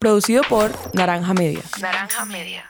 [0.00, 1.60] Producido por Naranja Media.
[1.78, 2.64] Naranja Media.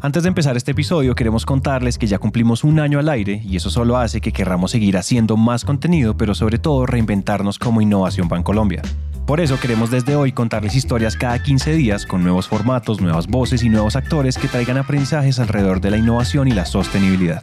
[0.00, 3.56] Antes de empezar este episodio queremos contarles que ya cumplimos un año al aire y
[3.56, 8.26] eso solo hace que querramos seguir haciendo más contenido, pero sobre todo reinventarnos como Innovación
[8.26, 8.80] Bancolombia.
[9.26, 13.62] Por eso queremos desde hoy contarles historias cada 15 días con nuevos formatos, nuevas voces
[13.64, 17.42] y nuevos actores que traigan aprendizajes alrededor de la innovación y la sostenibilidad.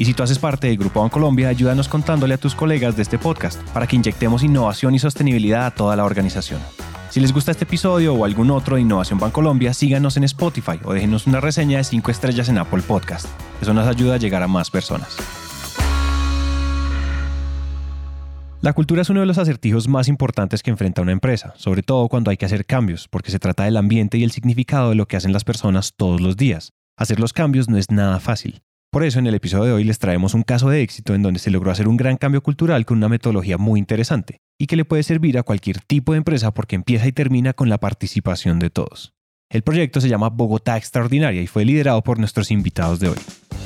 [0.00, 3.18] Y si tú haces parte del Grupo Bancolombia, ayúdanos contándole a tus colegas de este
[3.18, 6.58] podcast para que inyectemos innovación y sostenibilidad a toda la organización.
[7.10, 10.94] Si les gusta este episodio o algún otro de Innovación Bancolombia, síganos en Spotify o
[10.94, 13.26] déjenos una reseña de 5 estrellas en Apple Podcast.
[13.60, 15.18] Eso nos ayuda a llegar a más personas.
[18.62, 22.08] La cultura es uno de los acertijos más importantes que enfrenta una empresa, sobre todo
[22.08, 25.04] cuando hay que hacer cambios, porque se trata del ambiente y el significado de lo
[25.04, 26.72] que hacen las personas todos los días.
[26.96, 28.62] Hacer los cambios no es nada fácil.
[28.92, 31.38] Por eso en el episodio de hoy les traemos un caso de éxito en donde
[31.38, 34.84] se logró hacer un gran cambio cultural con una metodología muy interesante y que le
[34.84, 38.68] puede servir a cualquier tipo de empresa porque empieza y termina con la participación de
[38.68, 39.12] todos.
[39.48, 43.18] El proyecto se llama Bogotá Extraordinaria y fue liderado por nuestros invitados de hoy.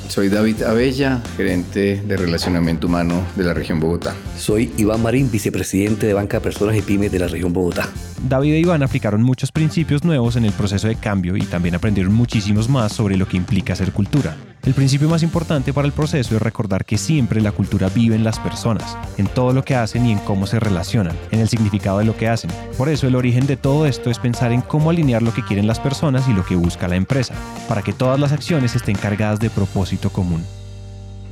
[0.09, 4.13] Soy David Abella, gerente de relacionamiento humano de la región Bogotá.
[4.37, 7.89] Soy Iván Marín, vicepresidente de Banca Personas y Pymes de la región Bogotá.
[8.29, 12.13] David e Iván aplicaron muchos principios nuevos en el proceso de cambio y también aprendieron
[12.13, 14.37] muchísimos más sobre lo que implica ser cultura.
[14.65, 18.23] El principio más importante para el proceso es recordar que siempre la cultura vive en
[18.23, 21.99] las personas, en todo lo que hacen y en cómo se relacionan, en el significado
[21.99, 22.49] de lo que hacen.
[22.75, 25.67] Por eso el origen de todo esto es pensar en cómo alinear lo que quieren
[25.67, 27.35] las personas y lo que busca la empresa,
[27.69, 30.43] para que todas las acciones estén cargadas de propósito común.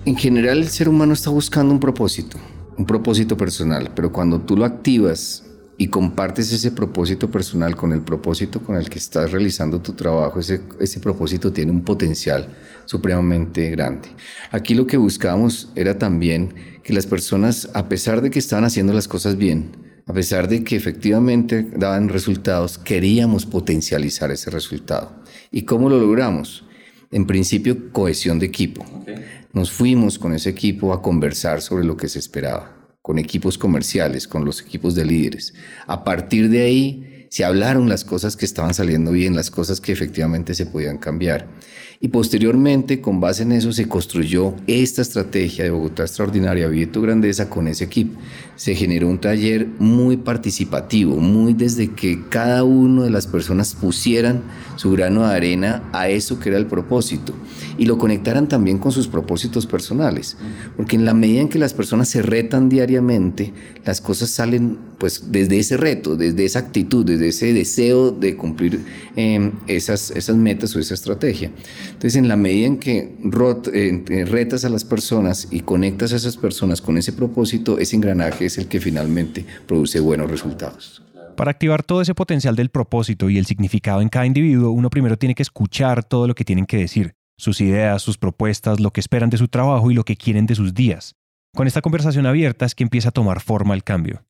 [0.06, 2.38] En general el ser humano está buscando un propósito,
[2.78, 5.44] un propósito personal, pero cuando tú lo activas
[5.83, 10.39] y compartes ese propósito personal con el propósito con el que estás realizando tu trabajo,
[10.39, 12.47] ese, ese propósito tiene un potencial
[12.85, 14.07] supremamente grande.
[14.51, 16.53] Aquí lo que buscábamos era también
[16.85, 20.63] que las personas, a pesar de que estaban haciendo las cosas bien, a pesar de
[20.63, 25.11] que efectivamente daban resultados, queríamos potencializar ese resultado.
[25.51, 26.63] ¿Y cómo lo logramos?
[27.11, 28.85] En principio, cohesión de equipo.
[29.51, 34.28] Nos fuimos con ese equipo a conversar sobre lo que se esperaba con equipos comerciales,
[34.30, 35.53] con los equipos de líderes.
[35.86, 39.91] A partir de ahí se hablaron las cosas que estaban saliendo bien, las cosas que
[39.91, 41.47] efectivamente se podían cambiar.
[42.03, 47.02] Y posteriormente, con base en eso, se construyó esta estrategia de Bogotá Extraordinaria, Vive tu
[47.02, 48.19] Grandeza con ese equipo.
[48.58, 54.42] Se generó un taller muy participativo, muy desde que cada una de las personas pusieran
[54.75, 57.34] su grano de arena a eso que era el propósito
[57.78, 60.38] y lo conectaran también con sus propósitos personales.
[60.75, 63.53] Porque en la medida en que las personas se retan diariamente,
[63.86, 68.81] las cosas salen pues desde ese reto, desde esa actitud, desde ese deseo de cumplir
[69.16, 71.52] eh, esas, esas metas o esa estrategia.
[72.03, 73.16] Entonces, en la medida en que
[73.74, 78.47] eh, retas a las personas y conectas a esas personas con ese propósito, ese engranaje
[78.47, 81.02] es el que finalmente produce buenos resultados.
[81.38, 85.18] Para activar todo ese potencial del propósito y el significado en cada individuo, uno primero
[85.18, 89.00] tiene que escuchar todo lo que tienen que decir, sus ideas, sus propuestas, lo que
[89.00, 91.16] esperan de su trabajo y lo que quieren de sus días.
[91.56, 94.25] Con esta conversación abierta es que empieza a tomar forma el cambio.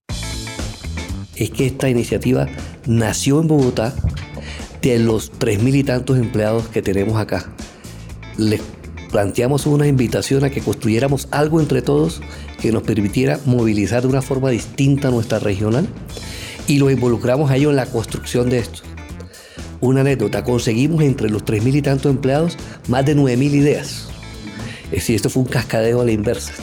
[1.35, 2.45] Es que esta iniciativa
[2.85, 3.95] nació en Bogotá
[4.83, 7.49] de los tres mil y tantos empleados que tenemos acá.
[8.37, 8.61] Les
[9.09, 12.21] planteamos una invitación a que construyéramos algo entre todos
[12.61, 15.87] que nos permitiera movilizar de una forma distinta nuestra regional
[16.67, 18.81] y los involucramos a ellos en la construcción de esto.
[19.79, 22.57] Una anécdota, conseguimos entre los tres mil y tantos empleados
[22.87, 24.09] más de nueve mil ideas.
[24.85, 26.53] Es decir, esto fue un cascadeo a la inversa.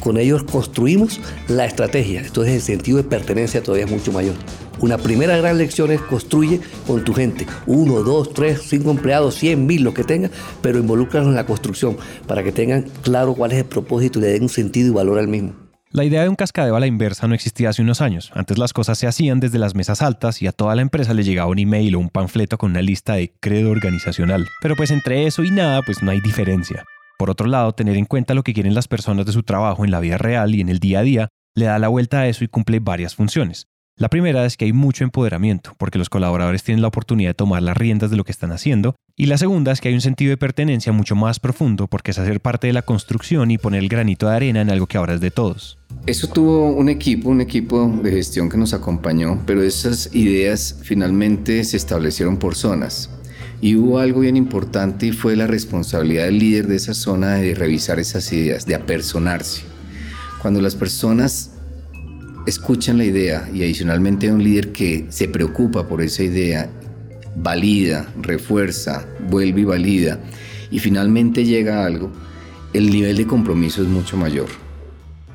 [0.00, 2.20] Con ellos construimos la estrategia.
[2.20, 4.34] Entonces el sentido de pertenencia todavía es mucho mayor.
[4.80, 7.46] Una primera gran lección es construye con tu gente.
[7.66, 10.30] Uno, dos, tres, cinco empleados, cien mil, lo que tenga,
[10.60, 11.96] pero involúcralos en la construcción
[12.26, 15.18] para que tengan claro cuál es el propósito y le den un sentido y valor
[15.18, 15.52] al mismo.
[15.90, 18.32] La idea de un cascadeo a la inversa no existía hace unos años.
[18.34, 21.22] Antes las cosas se hacían desde las mesas altas y a toda la empresa le
[21.22, 24.48] llegaba un email o un panfleto con una lista de credo organizacional.
[24.62, 26.82] Pero pues entre eso y nada, pues no hay diferencia.
[27.18, 29.90] Por otro lado, tener en cuenta lo que quieren las personas de su trabajo en
[29.90, 32.42] la vida real y en el día a día le da la vuelta a eso
[32.42, 33.66] y cumple varias funciones.
[33.96, 37.62] La primera es que hay mucho empoderamiento, porque los colaboradores tienen la oportunidad de tomar
[37.62, 38.96] las riendas de lo que están haciendo.
[39.16, 42.18] Y la segunda es que hay un sentido de pertenencia mucho más profundo, porque es
[42.18, 45.12] hacer parte de la construcción y poner el granito de arena en algo que ahora
[45.12, 45.78] es de todos.
[46.06, 51.62] Eso tuvo un equipo, un equipo de gestión que nos acompañó, pero esas ideas finalmente
[51.62, 53.10] se establecieron por zonas.
[53.60, 57.54] Y hubo algo bien importante y fue la responsabilidad del líder de esa zona de
[57.54, 59.62] revisar esas ideas, de apersonarse.
[60.40, 61.51] Cuando las personas
[62.46, 66.70] escuchan la idea y adicionalmente un líder que se preocupa por esa idea,
[67.36, 70.18] valida, refuerza, vuelve y valida
[70.70, 72.10] y finalmente llega a algo,
[72.72, 74.48] el nivel de compromiso es mucho mayor.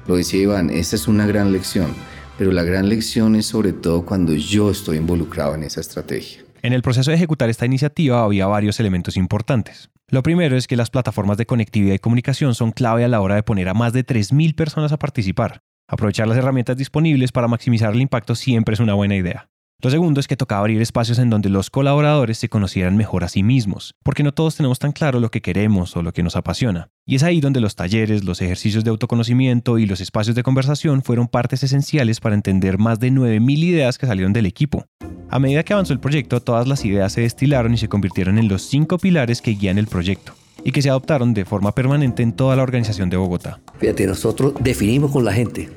[0.07, 1.94] Lo decía Iván, esta es una gran lección,
[2.38, 6.42] pero la gran lección es sobre todo cuando yo estoy involucrado en esa estrategia.
[6.62, 9.89] En el proceso de ejecutar esta iniciativa había varios elementos importantes.
[10.10, 13.36] Lo primero es que las plataformas de conectividad y comunicación son clave a la hora
[13.36, 15.62] de poner a más de 3.000 personas a participar.
[15.89, 19.50] Aprovechar las herramientas disponibles para maximizar el impacto siempre es una buena idea.
[19.80, 23.30] Lo segundo es que tocaba abrir espacios en donde los colaboradores se conocieran mejor a
[23.30, 26.36] sí mismos, porque no todos tenemos tan claro lo que queremos o lo que nos
[26.36, 26.89] apasiona.
[27.06, 31.04] Y es ahí donde los talleres, los ejercicios de autoconocimiento y los espacios de conversación
[31.04, 34.84] fueron partes esenciales para entender más de 9.000 ideas que salieron del equipo.
[35.30, 38.48] A medida que avanzó el proyecto, todas las ideas se destilaron y se convirtieron en
[38.48, 42.34] los cinco pilares que guían el proyecto y que se adoptaron de forma permanente en
[42.34, 43.62] toda la organización de Bogotá.
[43.78, 45.69] Fíjate, nosotros definimos con la gente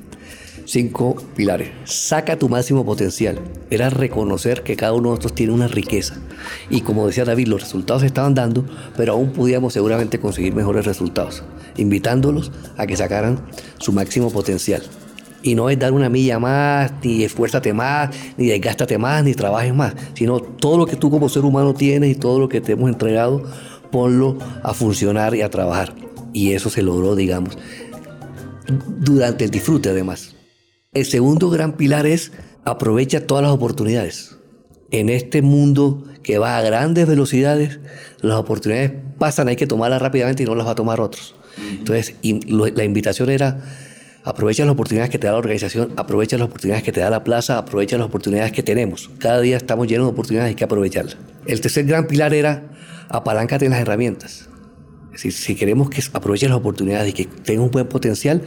[0.71, 1.69] cinco pilares.
[1.83, 3.37] Saca tu máximo potencial.
[3.69, 6.15] Era reconocer que cada uno de nosotros tiene una riqueza.
[6.69, 8.65] Y como decía David, los resultados se estaban dando,
[8.95, 11.43] pero aún podíamos seguramente conseguir mejores resultados,
[11.75, 13.41] invitándolos a que sacaran
[13.79, 14.81] su máximo potencial.
[15.43, 19.73] Y no es dar una milla más, ni esfuérzate más, ni desgástate más, ni trabajes
[19.73, 22.73] más, sino todo lo que tú como ser humano tienes y todo lo que te
[22.73, 23.43] hemos entregado,
[23.91, 25.93] ponlo a funcionar y a trabajar.
[26.31, 27.57] Y eso se logró, digamos,
[28.99, 30.35] durante el disfrute además.
[30.93, 32.33] El segundo gran pilar es
[32.65, 34.35] aprovecha todas las oportunidades.
[34.91, 37.79] En este mundo que va a grandes velocidades,
[38.19, 41.33] las oportunidades pasan, hay que tomarlas rápidamente y no las va a tomar otros.
[41.57, 43.63] Entonces, la invitación era
[44.25, 47.23] aprovecha las oportunidades que te da la organización, aprovecha las oportunidades que te da la
[47.23, 49.09] plaza, aprovecha las oportunidades que tenemos.
[49.17, 51.15] Cada día estamos llenos de oportunidades, hay que aprovecharlas.
[51.45, 52.69] El tercer gran pilar era
[53.07, 54.49] apaláncate en las herramientas.
[55.15, 58.41] Si, si queremos que aproveches las oportunidades y que tengas un buen potencial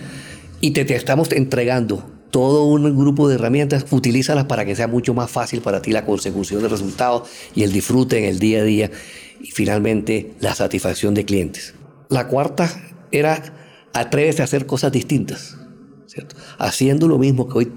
[0.61, 5.15] y te, te estamos entregando todo un grupo de herramientas, utilízalas para que sea mucho
[5.15, 8.65] más fácil para ti la consecución de resultados y el disfrute en el día a
[8.65, 8.91] día
[9.41, 11.75] y finalmente la satisfacción de clientes.
[12.09, 12.69] La cuarta
[13.13, 13.41] era
[13.93, 15.57] atrévete a hacer cosas distintas,
[16.59, 17.73] haciendo lo mismo que hoy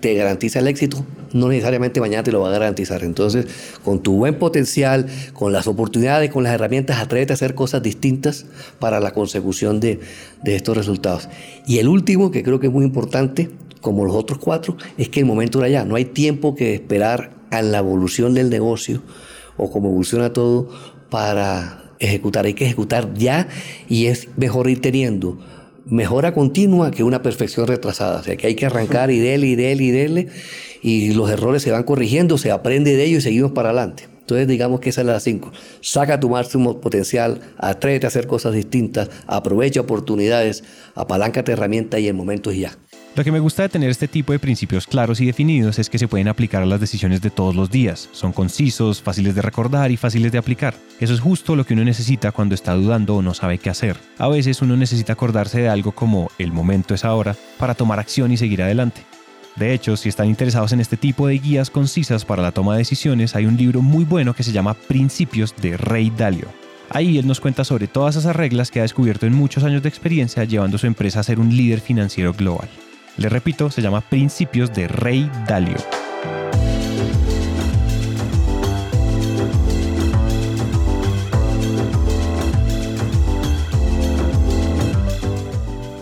[0.00, 1.04] te garantiza el éxito,
[1.34, 3.04] no necesariamente mañana te lo va a garantizar.
[3.04, 3.44] Entonces,
[3.84, 5.04] con tu buen potencial,
[5.34, 8.46] con las oportunidades, con las herramientas, atrévete a hacer cosas distintas
[8.78, 10.00] para la consecución de,
[10.42, 11.28] de estos resultados.
[11.66, 15.20] Y el último, que creo que es muy importante, como los otros cuatro, es que
[15.20, 15.84] el momento era ya.
[15.84, 19.02] No hay tiempo que esperar a la evolución del negocio
[19.56, 20.68] o como evoluciona todo
[21.10, 22.46] para ejecutar.
[22.46, 23.48] Hay que ejecutar ya
[23.88, 25.38] y es mejor ir teniendo
[25.90, 28.20] mejora continua que una perfección retrasada.
[28.20, 30.28] O sea que hay que arrancar y dele y dele y dele
[30.82, 34.08] y los errores se van corrigiendo, se aprende de ellos y seguimos para adelante.
[34.20, 35.50] Entonces digamos que esa es la cinco.
[35.80, 40.64] Saca tu máximo potencial, atrévete a hacer cosas distintas, aprovecha oportunidades,
[40.94, 42.78] apaláncate herramientas y el momento es ya.
[43.18, 45.98] Lo que me gusta de tener este tipo de principios claros y definidos es que
[45.98, 48.08] se pueden aplicar a las decisiones de todos los días.
[48.12, 50.76] Son concisos, fáciles de recordar y fáciles de aplicar.
[51.00, 53.96] Eso es justo lo que uno necesita cuando está dudando o no sabe qué hacer.
[54.18, 58.30] A veces uno necesita acordarse de algo como el momento es ahora para tomar acción
[58.30, 59.02] y seguir adelante.
[59.56, 62.78] De hecho, si están interesados en este tipo de guías concisas para la toma de
[62.78, 66.46] decisiones, hay un libro muy bueno que se llama Principios de Rey Dalio.
[66.88, 69.88] Ahí él nos cuenta sobre todas esas reglas que ha descubierto en muchos años de
[69.88, 72.68] experiencia llevando su empresa a ser un líder financiero global.
[73.18, 75.74] Le repito, se llama Principios de Rey Dalio.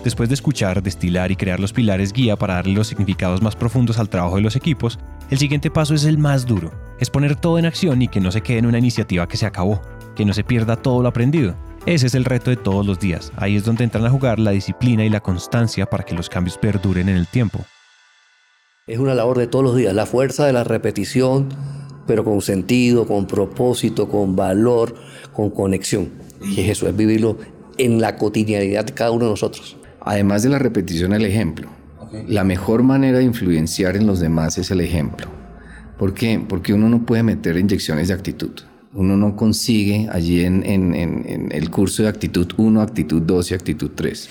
[0.04, 3.99] Después de escuchar, destilar y crear los pilares guía para darle los significados más profundos
[3.99, 4.99] al trabajo de los equipos,
[5.30, 6.70] el siguiente paso es el más duro.
[7.00, 9.46] Es poner todo en acción y que no se quede en una iniciativa que se
[9.46, 9.80] acabó,
[10.14, 11.56] que no se pierda todo lo aprendido.
[11.87, 13.33] Ese es el reto de todos los días.
[13.37, 16.59] Ahí es donde entran a jugar la disciplina y la constancia para que los cambios
[16.59, 17.64] perduren en el tiempo.
[18.88, 21.49] Es una labor de todos los días, la fuerza de la repetición,
[22.05, 24.97] pero con sentido, con propósito, con valor,
[25.33, 26.11] con conexión.
[26.43, 27.38] Y eso, es vivirlo
[27.78, 29.76] en la cotidianidad de cada uno de nosotros.
[30.00, 31.69] Además de la repetición, el ejemplo.
[32.26, 35.28] La mejor manera de influenciar en los demás es el ejemplo.
[35.99, 36.45] ¿Por qué?
[36.49, 38.50] Porque uno no puede meter inyecciones de actitud
[38.95, 40.62] uno no consigue allí en,
[41.50, 44.28] el curso de actitud 1, actitud 2 y actitud 3.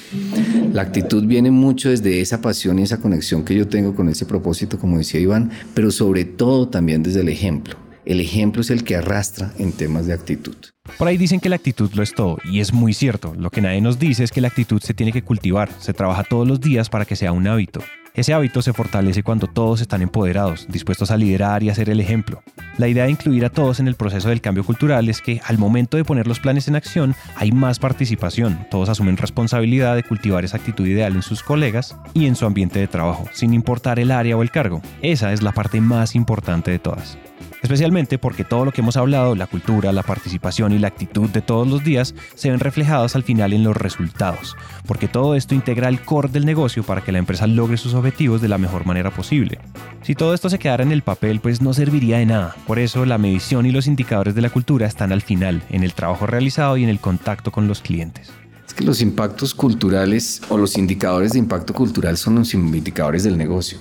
[0.74, 4.26] La actitud viene mucho desde esa pasión y esa conexión que yo tengo con ese
[4.26, 7.76] propósito, como decía Iván, pero sobre todo también desde el ejemplo.
[8.06, 10.56] El ejemplo es el que arrastra en temas de actitud.
[10.98, 13.34] Por ahí dicen que la actitud lo es todo, y es muy cierto.
[13.36, 16.24] Lo que nadie nos dice es que la actitud se tiene que cultivar, se trabaja
[16.24, 17.82] todos los días para que sea un hábito.
[18.16, 22.00] Ese hábito se fortalece cuando todos están empoderados, dispuestos a liderar y a ser el
[22.00, 22.42] ejemplo.
[22.78, 25.58] La idea de incluir a todos en el proceso del cambio cultural es que al
[25.58, 30.46] momento de poner los planes en acción hay más participación, todos asumen responsabilidad de cultivar
[30.46, 34.12] esa actitud ideal en sus colegas y en su ambiente de trabajo, sin importar el
[34.12, 34.82] área o el cargo.
[35.02, 37.18] Esa es la parte más importante de todas
[37.66, 41.42] especialmente porque todo lo que hemos hablado, la cultura, la participación y la actitud de
[41.42, 44.56] todos los días, se ven reflejados al final en los resultados,
[44.88, 48.42] porque todo esto integra el core del negocio para que la empresa logre sus objetivos
[48.42, 49.60] de la mejor manera posible.
[50.04, 52.56] Si todo esto se quedara en el papel, pues no serviría de nada.
[52.68, 55.94] Por eso la medición y los indicadores de la cultura están al final, en el
[55.94, 58.32] trabajo realizado y en el contacto con los clientes.
[58.68, 63.38] Es que los impactos culturales o los indicadores de impacto cultural son los indicadores del
[63.38, 63.80] negocio.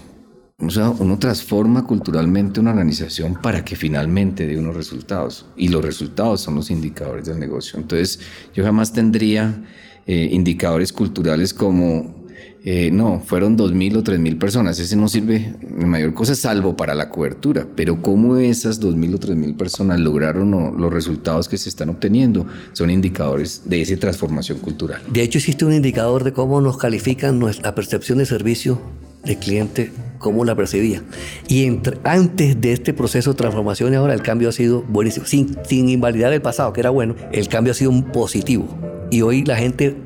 [0.60, 5.46] O sea, uno transforma culturalmente una organización para que finalmente dé unos resultados.
[5.56, 7.78] Y los resultados son los indicadores del negocio.
[7.78, 8.20] Entonces,
[8.54, 9.64] yo jamás tendría
[10.06, 12.24] eh, indicadores culturales como,
[12.64, 14.78] eh, no, fueron 2.000 o 3.000 personas.
[14.78, 17.66] Ese no sirve en mayor cosa salvo para la cobertura.
[17.74, 22.90] Pero cómo esas 2.000 o 3.000 personas lograron los resultados que se están obteniendo son
[22.90, 25.02] indicadores de esa transformación cultural.
[25.10, 28.80] De hecho, existe un indicador de cómo nos califican nuestra percepción de servicio
[29.24, 29.90] del cliente
[30.24, 31.02] cómo la percibía.
[31.48, 35.26] Y entre, antes de este proceso de transformación y ahora el cambio ha sido buenísimo.
[35.26, 38.66] Sin, sin invalidar el pasado, que era bueno, el cambio ha sido un positivo.
[39.10, 39.96] Y hoy la gente,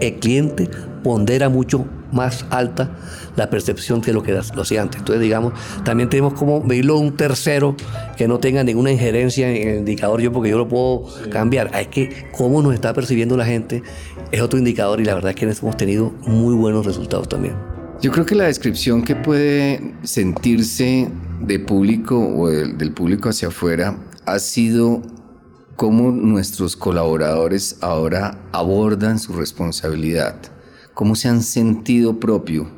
[0.00, 0.68] el cliente,
[1.04, 2.96] pondera mucho más alta
[3.36, 4.98] la percepción que lo que lo hacía antes.
[4.98, 5.52] Entonces, digamos,
[5.84, 7.76] también tenemos como medirlo un tercero
[8.16, 11.70] que no tenga ninguna injerencia en el indicador yo, porque yo lo puedo cambiar.
[11.78, 13.84] Es que cómo nos está percibiendo la gente
[14.32, 17.75] es otro indicador y la verdad es que hemos tenido muy buenos resultados también.
[18.02, 21.08] Yo creo que la descripción que puede sentirse
[21.40, 25.00] de público o del, público hacia afuera ha sido
[25.76, 30.36] cómo nuestros colaboradores ahora abordan su responsabilidad,
[30.92, 32.70] cómo se han sentido propio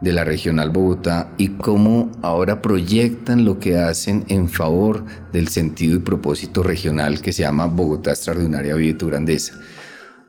[0.00, 5.96] de la regional Bogotá y cómo ahora proyectan lo que hacen en favor del sentido
[5.96, 9.54] y propósito regional que se llama Bogotá Extraordinaria Vida Grandeza.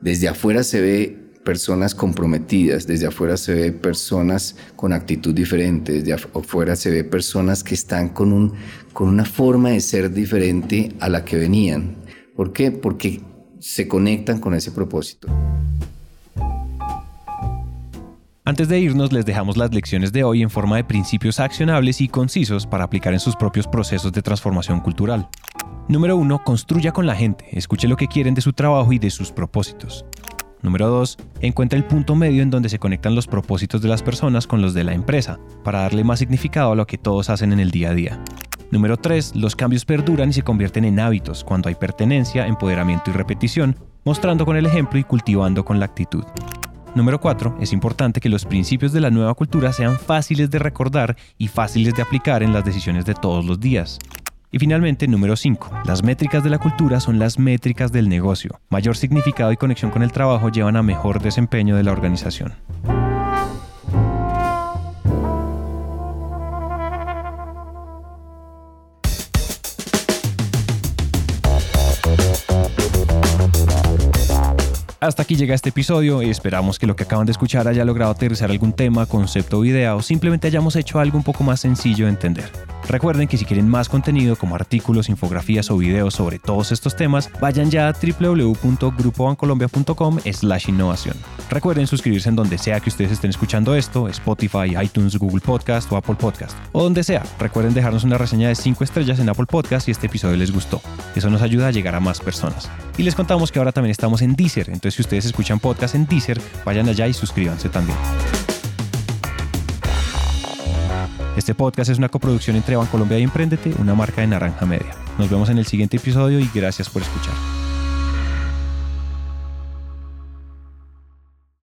[0.00, 6.14] Desde afuera se ve personas comprometidas, desde afuera se ve personas con actitud diferente, desde
[6.14, 8.54] afuera se ve personas que están con, un,
[8.92, 11.96] con una forma de ser diferente a la que venían.
[12.34, 12.70] ¿Por qué?
[12.70, 13.20] Porque
[13.60, 15.28] se conectan con ese propósito.
[18.46, 22.08] Antes de irnos les dejamos las lecciones de hoy en forma de principios accionables y
[22.08, 25.28] concisos para aplicar en sus propios procesos de transformación cultural.
[25.88, 26.44] Número 1.
[26.44, 30.04] Construya con la gente, escuche lo que quieren de su trabajo y de sus propósitos.
[30.64, 31.18] Número 2.
[31.42, 34.72] Encuentra el punto medio en donde se conectan los propósitos de las personas con los
[34.72, 37.90] de la empresa, para darle más significado a lo que todos hacen en el día
[37.90, 38.18] a día.
[38.70, 39.36] Número 3.
[39.36, 44.46] Los cambios perduran y se convierten en hábitos cuando hay pertenencia, empoderamiento y repetición, mostrando
[44.46, 46.24] con el ejemplo y cultivando con la actitud.
[46.94, 47.58] Número 4.
[47.60, 51.94] Es importante que los principios de la nueva cultura sean fáciles de recordar y fáciles
[51.94, 53.98] de aplicar en las decisiones de todos los días.
[54.54, 55.80] Y finalmente, número 5.
[55.84, 58.60] Las métricas de la cultura son las métricas del negocio.
[58.68, 62.54] Mayor significado y conexión con el trabajo llevan a mejor desempeño de la organización.
[75.00, 78.12] Hasta aquí llega este episodio y esperamos que lo que acaban de escuchar haya logrado
[78.12, 82.04] aterrizar algún tema, concepto o idea o simplemente hayamos hecho algo un poco más sencillo
[82.04, 82.73] de entender.
[82.88, 87.30] Recuerden que si quieren más contenido como artículos, infografías o videos sobre todos estos temas,
[87.40, 91.16] vayan ya a www.grupobancolombia.com slash innovación.
[91.50, 95.96] Recuerden suscribirse en donde sea que ustedes estén escuchando esto, Spotify, iTunes, Google Podcast o
[95.96, 97.22] Apple Podcast, o donde sea.
[97.38, 100.80] Recuerden dejarnos una reseña de 5 estrellas en Apple Podcast si este episodio les gustó.
[101.14, 102.70] Eso nos ayuda a llegar a más personas.
[102.96, 106.06] Y les contamos que ahora también estamos en Deezer, entonces si ustedes escuchan podcast en
[106.06, 107.96] Deezer, vayan allá y suscríbanse también.
[111.36, 114.94] Este podcast es una coproducción entre Bancolombia y Emprendete, una marca de Naranja Media.
[115.18, 117.34] Nos vemos en el siguiente episodio y gracias por escuchar.